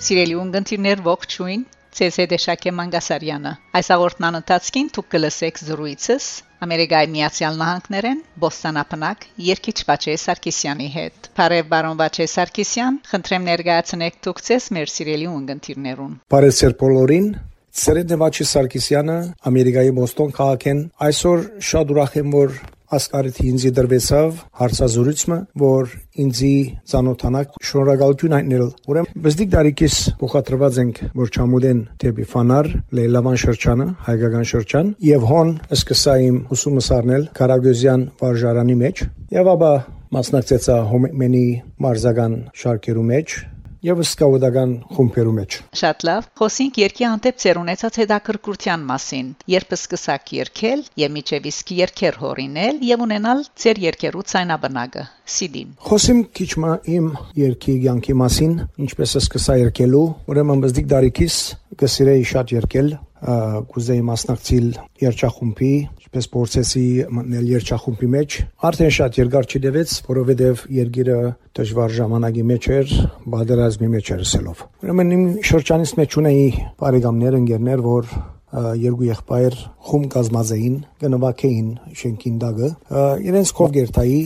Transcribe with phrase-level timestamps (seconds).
[0.00, 1.64] Սիրելի ունգընտիրներ ողջույն
[1.98, 6.28] Ձեզ հետ է Շակե Մանգասարյանը։ Այս հաղորդման ընթացքին դուք կլսեք զրույցս
[6.64, 14.42] Ամերիկայի Միացյալ Նահանգներեն Բոստանապնակ երկիչ Վաչե Սարգսյանի հետ։ Բարև բարոն Վաչե Սարգսյան, խնդրեմ ներկայացնեք դուք
[14.48, 17.30] ձեզ մեր սիրելի ունգընտիրներուն։ Բարև Պոլորին,
[17.80, 19.18] Սերեդե Վաչե Սարգսյանը
[19.50, 22.56] Ամերիկայի Բոստոն քաղաքեն այսօր շատ ուրախ եմ որ
[22.96, 25.92] ասկարիթի ինձի դրվեցավ հարցազրույցը, որ
[26.24, 26.54] ինձի
[26.90, 34.50] ցանոթանակ շնորհակալություն հայտնել։ Ուրեմն բզդիկ դարիքից փոխադրված ենք, որ չամուդեն դեպի Ֆանար, Լեյլավան շրջանը, հայկական
[34.50, 39.06] շրջան, եւ հոն սկսա իմ ուսումս առնել Կարագոզյան վարժարանի մեջ,
[39.38, 39.72] եւ ապա
[40.10, 41.46] մասնակցեցա Հոմենի
[41.86, 43.38] մարզական շարքերու մեջ
[43.86, 50.34] եւ սկաուդական խումբերու մեջ։ Շատ լավ։ Խոսենք երկի հանդեպ ծեր ունեցած հետաքրքրության մասին։ Երբ սկսակ
[50.40, 56.72] երկել եւ միջև իսկ երկեր հորինել եւ ունենալ ծեր երկերու ցայնաբնակը։ Սիդին։ Խոսեմ քիչ մա
[56.90, 58.52] իմ երկի ցանկի մասին,
[58.86, 61.36] ինչպես սկսա երկելու, ուրեմն բզդիկ դարիքից
[61.80, 62.88] կսիրեի շատ երկել,
[63.20, 64.68] կուզեի մասնակցել
[65.04, 65.72] երջախումբի,
[66.10, 71.18] ինչպես փորձեցի մտնել երջախումբի մեջ, արդեն շատ երկար չդևեց, որովհետև երկիրը
[71.54, 72.94] դժվար ժամանակի մեջ էր,
[73.30, 76.48] բادرազմի մեջ էր սելով։ Ուրեմն իմ շրջանից մեջ ունեի
[76.82, 78.10] բարեկամներ, ընկերներ, որ
[78.50, 81.68] երկու եղբայր խում կազմազային գնովակեին
[82.00, 82.70] շենքին դագը
[83.30, 84.22] իրենց կով գերտայի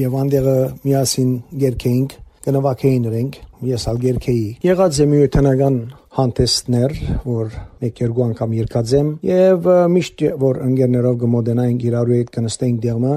[0.00, 0.54] եւ անդերը
[0.86, 5.76] միասին գերքեինք գնովակեին իրենք ես ալ գերքեի եղած եմ յուտենական
[6.16, 6.92] հանդեսներ,
[7.26, 13.16] որ մեկ երկու անգամ երկած եմ եւ միշտ որ ընկերներով գմոդենային իրարու հետ կնստեին դերմը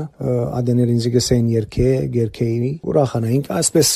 [0.59, 3.93] ադեներ ինձ գսեին երկե գերքեի ուրախանային այսպես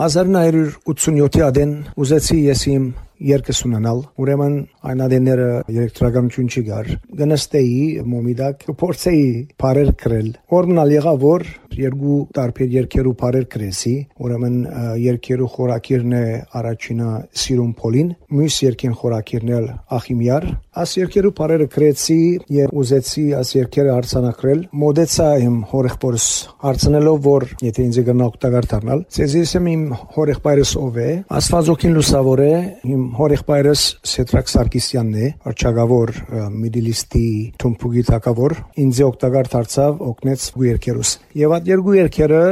[0.00, 2.90] 1987-ի ադեն ուզեցի ես իմ
[3.20, 4.54] երկս ունենալ ուրեմն
[4.90, 6.86] այն ադենները էլեկտրականություն չի գար
[7.20, 9.26] գնստեի մոմիդակ փորձեի
[9.60, 11.44] բարեր գրել որմնալ եղա որ
[11.78, 13.94] երկու տարբեր երկերու բարեր գրեսի
[14.24, 14.56] ուրեմն
[15.04, 16.24] երկերու խորակիրն է
[16.60, 17.10] առաջինը
[17.42, 18.10] սիրուն փոլին
[18.40, 19.68] մյուս երկին խորակիրն էլ
[20.00, 20.48] ախիմյար
[20.80, 22.18] աս երկերու բարերը գրեցի
[22.56, 26.26] եւ ուզեցի աս երկերը արցանակրել մոդեցա իմ հորեղբորս
[26.70, 29.84] արցնելով որ եթե ինձ գնա օգտակար դառնալ ցեզիս իմ
[30.16, 31.10] հորեղբայրս ով է
[31.40, 32.52] աստվածոքին լուսավոր է
[32.90, 36.12] իմ հորեղբայրս Սետրակ Սարգսյանն է, արչագավոր
[36.54, 37.26] Միդլիստի
[37.60, 38.54] Թումփուգի թակավոր,
[38.84, 42.44] ինձ օգտակար դարձավ օգնեց երկերուս։ Եվ այդ երկու երկերը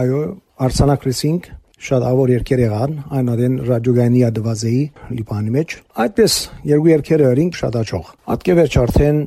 [0.00, 0.18] այո
[0.64, 1.48] արցանակրեցինք
[1.86, 4.78] շատ ավոր երկեր եղան, այն ադեն ռադիոգայնի ադվազեի
[5.12, 5.74] լիբանի մեջ։
[6.04, 6.36] Այդպես
[6.70, 9.18] երկու երկերը ըրինք շատ աճող։ Ատկեվերջ արդեն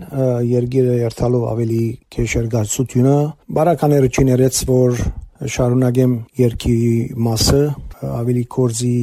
[0.49, 1.83] երկիրը երթալով ավելի
[2.15, 3.17] քեշեր գացությունը,
[3.59, 5.03] բարակաները չիներեց, որ
[5.59, 6.79] շարունակեմ երկի
[7.29, 7.61] մասը
[8.09, 8.97] ավելի կորզի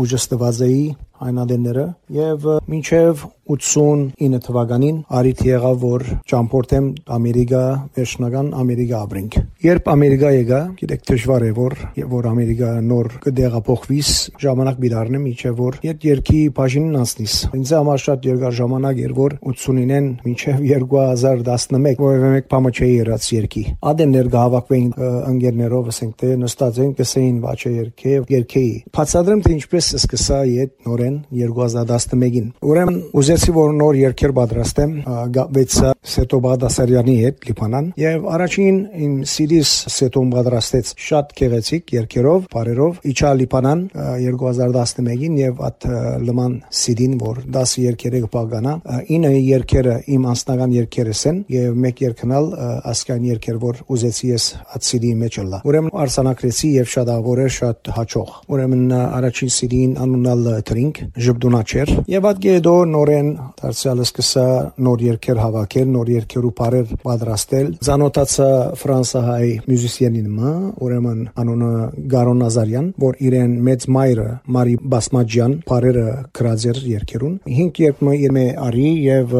[0.00, 0.82] ուժստվածեի
[1.20, 7.62] այն ադենները եւ մինչեւ 89 թվականին արիթ եղավ որ ճամփորդեմ Ամերիկա
[7.98, 11.76] վերջնական Ամերիկա ապրենք երբ Ամերիկա եկա գիտեք դժվար է որ
[12.12, 14.10] որ Ամերիկա նոր կդեղափոխվիս
[14.44, 19.14] ժամանակ մի դառնեմ իջե որ երբ երկի բաժինն անցնիս ինձ համար շատ երկար ժամանակ էր
[19.18, 24.90] որ 89-ին մինչև 2011 որևէ մեկ բամը չէի երած երկի ադեններ գահավաքվեին
[25.30, 31.16] ընկերներով ասենք թե նստած են կսեին վաչե երկե երկեի բացադրեմ թե ինչպես սկսա իդ նորեն
[31.40, 34.90] 2011-ին ուրեմն ուզեց Որպեսի որ նոր երկեր պատրաստեմ,
[35.32, 42.98] գավեցա Սետո Բադասարյանի հետ Լիբանան եւ առաջին իմ սիրիս Սետոն պատրաստեց շատ գեղեցիկ երկերով, բարերով
[43.10, 45.86] իջա Լիբանան 2011-ին եւ at
[46.26, 48.76] լման սիդին որ 10 երկերը կպագանա
[49.08, 52.52] 9 երկերը իմ անձնական երկերս են եւ մեկ երկնալ
[52.92, 57.56] ասկան երկեր որ ուզեցի ես at սիդի մեջ լա ուրեմն արսանակրեցի եւ շատ ավոր էր
[57.56, 63.29] շատ հաճող ուրեմն առաջին սիդին անունալ տրինք ժբդունաչեր եւ at գեդո նորեն
[63.60, 64.46] դարձյալը սկսա
[64.86, 68.48] նոր երկեր հավաքել, նոր երկերու բարեր պատրաստել։ Զանոթացա
[68.80, 70.52] ֆրանսահայ մյուզիսիանին մը,
[70.86, 71.72] ուրեմն անունը
[72.14, 76.06] Գարոն Նազարյան, որ իրեն մեծ մայրը Մարի Բասմաջյան բարերը
[76.40, 79.34] գրած էր երկերուն։ 5 երկմը իրմե արի եւ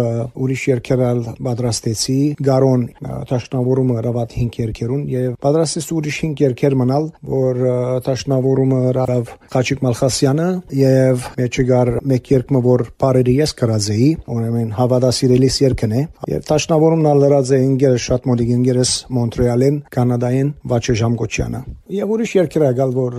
[0.45, 2.19] ուրիշ երկերալ պատրաստեցի
[2.51, 2.87] Գարոն
[3.31, 7.63] Տաշնավորումը հրավատ 5 երկերուն եւ պատրաստեց ուրիշ 5 երկեր մնալ, որ
[8.07, 10.49] Տաշնավորումը հրավ Խաչիկ Մալխասյանը
[10.81, 16.43] եւ մեջը գար մեկ երկմը որ բարերը ես գրած Գազեի, ուրեմն հավատասիրելիս երկն է, եւ
[16.51, 21.63] Տաշնավորումն ալրած է ինգերս շատ մոդիկ ինգերս Մոնտրեալեն, Կանադայեն Վաչե Ժամկոչյանը։
[21.97, 23.17] Եվ ուրիշ երկեր եկալ, որ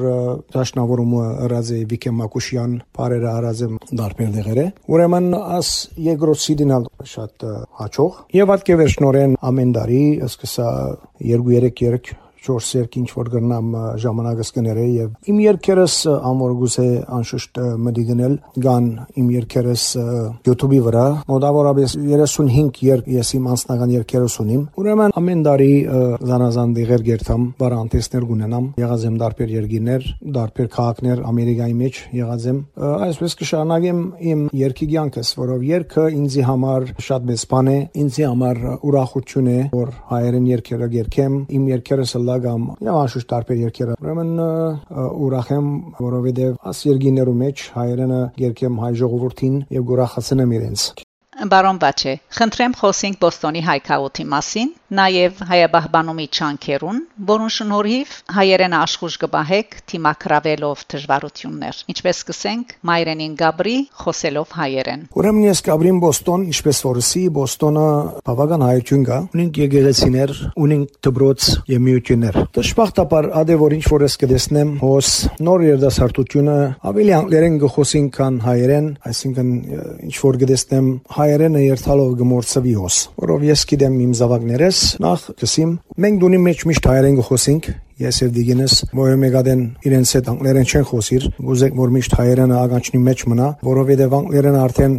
[0.54, 3.72] Տաշնավորումը ըրած է Վիկե Մակուշյան, բարերը արած է
[4.02, 5.72] դարբեր դեղերը։ Ուրեմն աս
[6.12, 7.48] երկրորդ սիդինալ շատ
[7.82, 10.68] հաճող։ Եվ ատկե վերջնորեն ամեն տարի սկսա
[11.26, 12.14] 2-3 երկ
[12.48, 15.96] 4 երկ ինչ որ գրնամ ժամանակս կներեի եւ իմ երկերս
[16.32, 16.86] ամոր գուսե
[17.18, 18.88] անշուշտ մդի գնել գան
[19.22, 19.84] իմ երկերս
[20.48, 25.74] YouTube-ի վրա մոտավորապես 35 երկ ես իմ անձնական երկերս ունիմ ուրեմն ամեն տարի
[26.32, 30.10] զանազան դեղեր գերտամ բարանտեսներ գունենամ եղած եմ դարբեր երկիներ
[30.40, 32.60] դարբեր քաղաքներ ամերիկայի մեջ եղած եմ
[33.12, 34.02] այսպես կշարունակեմ
[34.32, 38.62] իմ երկի կյանքս որով երկը ինձի համար շատ մեծ բան է ինձի համար
[38.92, 44.34] ուրախություն է որ հայերեն երկերը գերքեմ իմ երկերս լագամ եւ անշուշտ դարբեր երկերը ուրեմն
[45.28, 45.70] ուրախ եմ
[46.02, 50.86] որովհետեւ աս երկիներու մեջ հայերենը գերքեմ հայ ժողովրդին եւ գորախացնեմ իրենց
[51.52, 56.98] Բարոն Բաչե, խնդրեմ խոսենք Բոստոնի հայկաոթի մասին, նաև հայաբահբանումի չանքերուն,
[57.30, 65.62] որուն շնորհիվ հայերեն աշխուժ կբահեք թիմակրավելով դժվարություններ։ Ինչպես սկսենք Մայրենին Գաբրի խոսելով հայերեն։ Ուրեմն ես
[65.68, 67.86] Գաբրին Բոստոն, ինչպես որսի Բոստոնը
[68.28, 70.36] բավական հայություն կա։ Ունենք եկեղեցիներ,
[70.66, 75.14] ունենք դբրոց եւ միություններ։ Դժբախտաբար ադե որ ինչ որ ես կդեսնեմ, հոս
[75.48, 76.58] նոր երդասարտությունը
[76.92, 79.52] ավելի անգլերեն գխոսին քան հայերեն, այսինքն
[80.12, 85.72] ինչ որ կդեսնեմ հայերենը երթալով գմորցվի հոս, որով ես գիտեմ իմ զավակներս նախ կսիմ
[86.06, 87.70] մենք դունի մեջ միշտ հայերեն գխոսենք
[88.02, 93.24] ես եւ Դիգինես Մոյեմեգադեն իրենց հետ անգլերեն չեն խոսիր, գուզեք որ միշտ հայերենը ագանչնի մեջ
[93.32, 94.96] մնա, որովհետեւ անգլերենը արդեն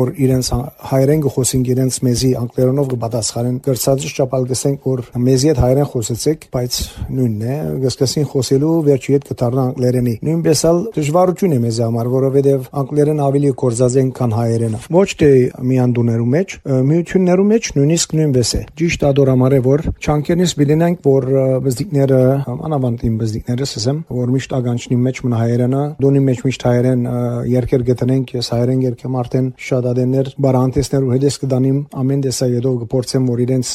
[0.00, 0.50] որ իրենց
[0.90, 6.78] հայերեն գխոսին իրենց մեզի անգլերենով կպատասխանեն, գրծածի ճապալ գսենք որ մեզի հետ հայերեն խոսեցեք, բայց
[7.20, 12.68] նույնն է, գսկսին խոսելու վերջի հետ կդառնա անգլերենի։ Նույնպես էլ դժվարություն է մեզ համար, որովհետեւ
[12.80, 15.30] անգլերեն ավելի կորզած են քան հայերենը։ Ոչ թե
[15.70, 16.56] միանդուներու մեջ,
[16.90, 21.28] միություններու մեջ նույնիսկ նույնպես է։ Ճիշտ ադորամար է որ չանկերնից բիլենանք որ
[21.66, 22.20] բզդիկները
[22.50, 27.04] անավանդ իմ բզդիկներս ասեմ, որ միշտ ագանչնի մեջ մնա հայերենը, դոնի մեջ միշտ հայերեն
[27.50, 33.28] երկեր գտնենք, ես հայերեն երկեմ արդեն շատ ադեններ բարանտեսներ ու հետես կդանիմ ամեն դեսայեդով կփորձեմ
[33.30, 33.72] որ իրենց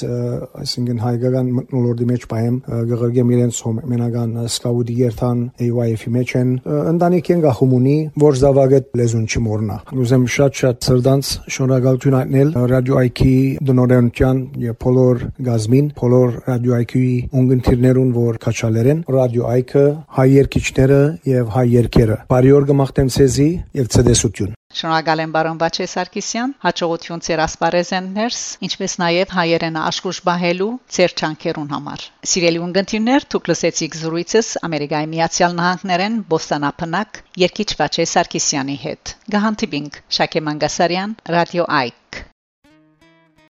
[0.65, 2.57] այսինքն հայկական մտնոլորտի մեջ բայեմ
[2.91, 3.59] գղրգեմ իրենց
[3.91, 6.51] մենական սկաուդի երթան AYF-ի մեջ են
[6.95, 13.21] ընտանիք են գախումունի որ զավակը լեզուն չմոռնա ուզեմ շատ-շատ սրդանց շնորհակալություն այտնել ռադիո IQ
[13.69, 19.85] դնորենության եւ բոլոր գազմին բոլոր ռադիո IQ-ի ունգընտիրներուն որ քաչալերեն ռադիո այքը
[20.19, 21.01] հայ երկիչները
[21.35, 23.49] եւ հայ երկերը բարի օր գմախտեմ ցեզի
[23.81, 30.67] եւ ցեդեսություն Շնորհակալ եմ բարոն Բաչե Սարգսյան, հաջողություն ձեր ասպարեզեններս, ինչպես նաև հայերենը աշխուժ բահելու
[30.97, 32.03] ձեր ճանկերուն համար։
[32.33, 40.47] Սիրելի ունգընտիրներ, դուք լսեցիք զրույցս Ամերիկայի Միացյալ Նահանգներեն Բոստանապնակ երկիչ Բաչե Սարգսյանի հետ։ Գահանտիբինգ Շակե
[40.49, 42.25] Մանգասարյան, Ռադիո Այք